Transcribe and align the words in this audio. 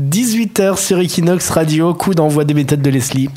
18h 0.00 0.78
sur 0.78 1.00
Equinox 1.00 1.50
Radio, 1.50 1.92
coup 1.92 2.14
d'envoi 2.14 2.44
des 2.44 2.54
méthodes 2.54 2.80
de 2.80 2.88
Leslie. 2.88 3.28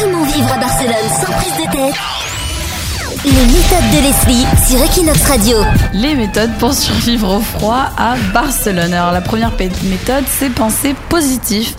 Comment 0.00 0.22
vivre 0.22 0.52
à 0.52 0.58
Barcelone 0.58 0.94
sans 1.10 1.32
prise 1.32 1.52
de 1.54 1.72
tête? 1.72 1.94
Les 3.24 3.32
méthodes 3.32 3.90
de 3.90 3.98
Leslie 4.06 4.46
sur 4.64 4.80
Equinox 4.84 5.24
Radio. 5.24 5.56
Les 5.92 6.14
méthodes 6.14 6.52
pour 6.60 6.72
survivre 6.72 7.38
au 7.38 7.40
froid 7.40 7.86
à 7.98 8.14
Barcelone. 8.32 8.94
Alors 8.94 9.10
la 9.10 9.22
première 9.22 9.50
méthode, 9.58 10.22
c'est 10.28 10.50
penser 10.50 10.94
positif 11.08 11.74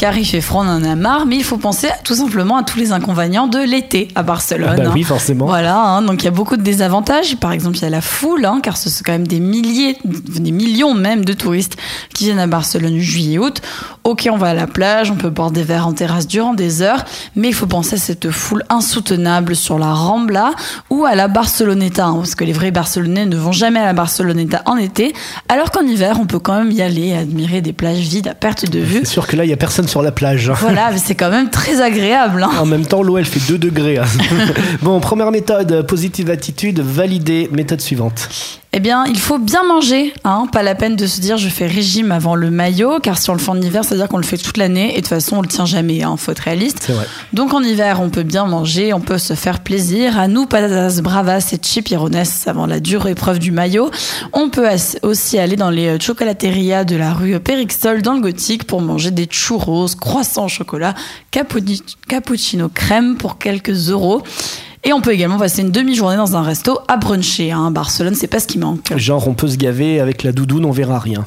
car 0.00 0.16
il 0.16 0.24
fait 0.24 0.40
froid, 0.40 0.64
on 0.64 0.68
en 0.70 0.82
a 0.82 0.94
marre, 0.96 1.26
mais 1.26 1.36
il 1.36 1.44
faut 1.44 1.58
penser 1.58 1.88
tout 2.04 2.14
simplement 2.14 2.56
à 2.56 2.62
tous 2.62 2.78
les 2.78 2.92
inconvénients 2.92 3.48
de 3.48 3.58
l'été 3.58 4.08
à 4.14 4.22
Barcelone. 4.22 4.76
Bah 4.78 4.92
oui, 4.94 5.02
hein. 5.02 5.06
forcément. 5.06 5.44
Voilà, 5.44 5.78
hein, 5.78 6.00
donc 6.00 6.22
il 6.22 6.24
y 6.24 6.28
a 6.28 6.30
beaucoup 6.30 6.56
de 6.56 6.62
désavantages. 6.62 7.36
Par 7.36 7.52
exemple, 7.52 7.76
il 7.76 7.82
y 7.82 7.84
a 7.84 7.90
la 7.90 8.00
foule, 8.00 8.46
hein, 8.46 8.60
car 8.62 8.78
ce 8.78 8.88
sont 8.88 9.02
quand 9.04 9.12
même 9.12 9.26
des 9.26 9.40
milliers, 9.40 9.98
des 10.04 10.52
millions 10.52 10.94
même 10.94 11.26
de 11.26 11.34
touristes 11.34 11.76
qui 12.14 12.24
viennent 12.24 12.38
à 12.38 12.46
Barcelone 12.46 12.96
juillet-août. 12.96 13.60
Ok, 14.04 14.26
on 14.32 14.38
va 14.38 14.48
à 14.48 14.54
la 14.54 14.66
plage, 14.66 15.10
on 15.10 15.16
peut 15.16 15.28
boire 15.28 15.50
des 15.50 15.62
verres 15.62 15.86
en 15.86 15.92
terrasse 15.92 16.26
durant 16.26 16.54
des 16.54 16.80
heures, 16.80 17.04
mais 17.36 17.48
il 17.48 17.54
faut 17.54 17.66
penser 17.66 17.96
à 17.96 17.98
cette 17.98 18.30
foule 18.30 18.64
insoutenable 18.70 19.54
sur 19.54 19.78
la 19.78 19.92
Rambla 19.92 20.52
ou 20.88 21.04
à 21.04 21.14
la 21.14 21.28
Barceloneta, 21.28 22.10
parce 22.16 22.34
que 22.34 22.44
les 22.44 22.54
vrais 22.54 22.70
Barcelonais 22.70 23.26
ne 23.26 23.36
vont 23.36 23.52
jamais 23.52 23.80
à 23.80 23.84
la 23.84 23.92
Barceloneta 23.92 24.62
en 24.64 24.78
été, 24.78 25.12
alors 25.50 25.70
qu'en 25.70 25.82
hiver, 25.82 26.16
on 26.18 26.24
peut 26.24 26.38
quand 26.38 26.56
même 26.56 26.70
y 26.70 26.80
aller 26.80 27.08
et 27.08 27.18
admirer 27.18 27.60
des 27.60 27.74
plages 27.74 27.98
vides 27.98 28.28
à 28.28 28.34
perte 28.34 28.70
de 28.70 28.78
vue. 28.78 29.00
C'est 29.00 29.12
sûr 29.12 29.26
que 29.26 29.36
là, 29.36 29.44
il 29.44 29.48
n'y 29.48 29.52
a 29.52 29.58
personne 29.58 29.89
sur 29.90 30.02
la 30.02 30.12
plage. 30.12 30.50
Voilà, 30.60 30.90
mais 30.92 30.98
c'est 30.98 31.14
quand 31.14 31.30
même 31.30 31.50
très 31.50 31.80
agréable. 31.82 32.42
hein. 32.42 32.50
En 32.60 32.66
même 32.66 32.86
temps, 32.86 33.02
l'eau, 33.02 33.18
elle 33.18 33.24
fait 33.24 33.40
2 33.50 33.58
degrés. 33.58 33.98
hein. 33.98 34.04
bon, 34.82 35.00
première 35.00 35.30
méthode, 35.30 35.84
positive 35.86 36.30
attitude, 36.30 36.80
validée. 36.80 37.48
Méthode 37.52 37.80
suivante. 37.80 38.28
Eh 38.72 38.78
bien, 38.78 39.04
il 39.06 39.18
faut 39.18 39.38
bien 39.38 39.64
manger, 39.64 40.14
hein. 40.22 40.46
Pas 40.52 40.62
la 40.62 40.76
peine 40.76 40.94
de 40.94 41.06
se 41.08 41.20
dire 41.20 41.38
je 41.38 41.48
fais 41.48 41.66
régime 41.66 42.12
avant 42.12 42.36
le 42.36 42.52
maillot, 42.52 43.00
car 43.00 43.18
si 43.18 43.28
on 43.28 43.32
le 43.32 43.40
fait 43.40 43.50
en 43.50 43.60
hiver, 43.60 43.84
c'est-à-dire 43.84 44.06
qu'on 44.06 44.18
le 44.18 44.22
fait 44.22 44.36
toute 44.36 44.58
l'année 44.58 44.92
et 44.92 44.96
de 44.96 45.00
toute 45.00 45.08
façon 45.08 45.38
on 45.38 45.42
le 45.42 45.48
tient 45.48 45.66
jamais, 45.66 46.04
hein. 46.04 46.16
Faut 46.16 46.30
être 46.30 46.38
réaliste. 46.38 46.88
Vrai. 46.88 47.04
Donc 47.32 47.52
en 47.52 47.62
hiver, 47.64 48.00
on 48.00 48.10
peut 48.10 48.22
bien 48.22 48.46
manger, 48.46 48.92
on 48.92 49.00
peut 49.00 49.18
se 49.18 49.34
faire 49.34 49.58
plaisir. 49.60 50.20
À 50.20 50.28
nous, 50.28 50.46
patatas 50.46 51.00
bravas 51.02 51.52
et 51.52 51.58
chipirones 51.60 52.22
avant 52.46 52.66
la 52.66 52.78
dure 52.78 53.08
épreuve 53.08 53.40
du 53.40 53.50
maillot. 53.50 53.90
On 54.32 54.50
peut 54.50 54.68
aussi 55.02 55.38
aller 55.38 55.56
dans 55.56 55.70
les 55.70 55.88
euh, 55.88 55.98
chocolaterias 55.98 56.84
de 56.84 56.94
la 56.94 57.12
rue 57.12 57.40
Périxol 57.40 58.02
dans 58.02 58.14
le 58.14 58.20
Gothique 58.20 58.68
pour 58.68 58.82
manger 58.82 59.10
des 59.10 59.26
churros, 59.26 59.88
croissants 60.00 60.44
au 60.44 60.48
chocolat, 60.48 60.94
cappuccino 61.32 62.68
crème 62.68 63.16
pour 63.16 63.38
quelques 63.38 63.90
euros. 63.90 64.22
Et 64.82 64.92
on 64.92 65.00
peut 65.00 65.12
également 65.12 65.38
passer 65.38 65.62
une 65.62 65.70
demi-journée 65.70 66.16
dans 66.16 66.36
un 66.36 66.42
resto 66.42 66.80
à 66.88 66.96
bruncher. 66.96 67.52
Hein. 67.52 67.70
Barcelone, 67.70 68.14
c'est 68.14 68.26
pas 68.26 68.40
ce 68.40 68.46
qui 68.46 68.58
manque. 68.58 68.96
Genre, 68.96 69.28
on 69.28 69.34
peut 69.34 69.48
se 69.48 69.56
gaver 69.56 70.00
avec 70.00 70.22
la 70.22 70.32
doudoune, 70.32 70.64
on 70.64 70.70
verra 70.70 70.98
rien. 70.98 71.26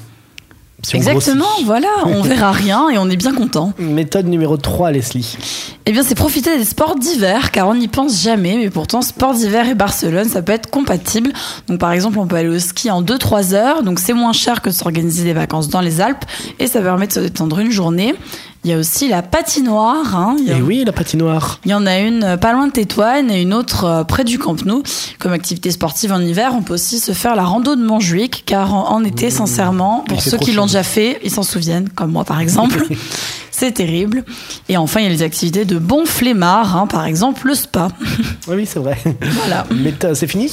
Si 0.81 0.97
Exactement, 0.97 1.45
voilà, 1.63 1.87
on 2.05 2.21
verra 2.23 2.51
rien 2.51 2.89
et 2.89 2.97
on 2.97 3.09
est 3.09 3.15
bien 3.15 3.33
content. 3.33 3.73
Méthode 3.77 4.27
numéro 4.27 4.57
3, 4.57 4.91
Leslie. 4.91 5.72
Eh 5.85 5.91
bien, 5.91 6.01
c'est 6.01 6.15
profiter 6.15 6.57
des 6.57 6.63
sports 6.63 6.95
d'hiver, 6.95 7.51
car 7.51 7.67
on 7.67 7.75
n'y 7.75 7.89
pense 7.89 8.21
jamais, 8.21 8.55
mais 8.57 8.69
pourtant, 8.69 9.01
sport 9.01 9.33
d'hiver 9.33 9.67
et 9.67 9.75
Barcelone, 9.75 10.29
ça 10.29 10.41
peut 10.41 10.53
être 10.53 10.69
compatible. 10.69 11.33
Donc, 11.67 11.79
par 11.79 11.91
exemple, 11.91 12.19
on 12.19 12.25
peut 12.27 12.37
aller 12.37 12.47
au 12.47 12.59
ski 12.59 12.89
en 12.89 13.01
2-3 13.03 13.53
heures, 13.53 13.83
donc 13.83 13.99
c'est 13.99 14.13
moins 14.13 14.31
cher 14.31 14.61
que 14.61 14.69
de 14.69 14.73
s'organiser 14.73 15.25
des 15.25 15.33
vacances 15.33 15.67
dans 15.67 15.81
les 15.81 15.99
Alpes, 15.99 16.23
et 16.59 16.67
ça 16.67 16.79
permet 16.79 17.07
de 17.07 17.11
se 17.13 17.19
détendre 17.19 17.59
une 17.59 17.71
journée. 17.71 18.15
Il 18.63 18.71
y 18.71 18.73
a 18.73 18.77
aussi 18.77 19.09
la 19.09 19.21
patinoire, 19.21 20.15
hein. 20.15 20.37
il, 20.39 20.45
y 20.45 20.51
a- 20.53 20.57
Et 20.57 20.61
oui, 20.61 20.83
la 20.85 20.93
patinoire. 20.93 21.59
il 21.65 21.71
y 21.71 21.73
en 21.73 21.85
a 21.85 21.99
une 21.99 22.23
euh, 22.23 22.37
pas 22.37 22.53
loin 22.53 22.67
de 22.67 22.71
Tétouane 22.71 23.29
et 23.29 23.41
une 23.41 23.53
autre 23.53 23.83
euh, 23.83 24.03
près 24.05 24.23
du 24.23 24.39
Camp 24.39 24.55
Nou. 24.65 24.83
Comme 25.19 25.33
activité 25.33 25.69
sportive 25.69 26.13
en 26.13 26.21
hiver, 26.21 26.53
on 26.55 26.61
peut 26.61 26.75
aussi 26.75 26.99
se 27.01 27.11
faire 27.11 27.35
la 27.35 27.43
rando 27.43 27.75
de 27.75 27.83
Montjuic, 27.83 28.43
car 28.45 28.73
en, 28.73 28.89
en 28.93 29.03
été, 29.03 29.29
sincèrement, 29.31 30.05
pour 30.07 30.21
ceux 30.21 30.37
qui 30.37 30.53
l'ont 30.53 30.65
déjà 30.67 30.83
fait, 30.83 31.19
ils 31.25 31.31
s'en 31.31 31.43
souviennent, 31.43 31.89
comme 31.89 32.13
moi 32.13 32.23
par 32.23 32.39
exemple. 32.39 32.85
C'est 33.51 33.73
terrible. 33.73 34.23
Et 34.69 34.77
enfin, 34.77 35.01
il 35.01 35.03
y 35.03 35.07
a 35.07 35.09
les 35.09 35.23
activités 35.23 35.65
de 35.65 35.77
bons 35.77 36.05
flemmards, 36.05 36.75
hein, 36.77 36.87
par 36.87 37.05
exemple 37.05 37.47
le 37.47 37.55
spa. 37.55 37.89
Oui, 38.47 38.55
oui, 38.55 38.65
c'est 38.65 38.79
vrai. 38.79 38.97
voilà. 39.21 39.65
Méthode, 39.71 40.15
c'est 40.15 40.27
fini? 40.27 40.51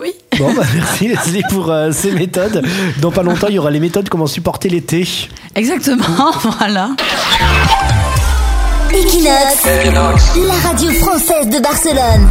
Oui. 0.00 0.12
Bon, 0.38 0.52
bah, 0.52 0.62
merci 0.74 1.08
Leslie 1.08 1.42
pour 1.50 1.70
euh, 1.70 1.90
ces 1.92 2.10
méthodes. 2.12 2.62
Dans 3.00 3.10
pas 3.10 3.22
longtemps, 3.22 3.46
il 3.48 3.54
y 3.54 3.58
aura 3.58 3.70
les 3.70 3.80
méthodes 3.80 4.08
comment 4.10 4.26
supporter 4.26 4.68
l'été. 4.68 5.08
Exactement, 5.54 6.32
voilà. 6.58 6.90
Equinox, 8.92 9.64
la 10.46 10.68
radio 10.68 10.90
française 10.92 11.48
de 11.48 11.60
Barcelone. 11.60 12.28